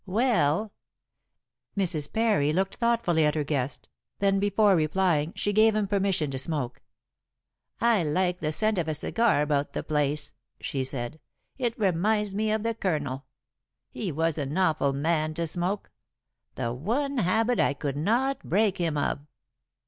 "Well" 0.07 0.73
Mrs. 1.77 2.11
Parry 2.11 2.51
looked 2.51 2.77
thoughtfully 2.77 3.23
at 3.23 3.35
her 3.35 3.43
guest. 3.43 3.87
Then, 4.17 4.39
before 4.39 4.75
replying, 4.75 5.31
she 5.35 5.53
gave 5.53 5.75
him 5.75 5.85
permission 5.87 6.31
to 6.31 6.39
smoke. 6.39 6.81
"I 7.79 8.01
like 8.03 8.39
the 8.39 8.51
scent 8.51 8.79
of 8.79 8.87
a 8.87 8.95
cigar 8.95 9.43
about 9.43 9.73
the 9.73 9.83
place," 9.83 10.33
she 10.59 10.83
said; 10.83 11.19
"it 11.59 11.77
reminds 11.77 12.33
me 12.33 12.51
of 12.51 12.63
the 12.63 12.73
Colonel. 12.73 13.27
He 13.91 14.11
was 14.11 14.39
an 14.39 14.57
awful 14.57 14.91
man 14.91 15.35
to 15.35 15.45
smoke. 15.45 15.91
The 16.55 16.73
one 16.73 17.19
habit 17.19 17.59
I 17.59 17.75
could 17.75 17.95
not 17.95 18.39
break 18.43 18.79
him 18.79 18.97
of." 18.97 19.19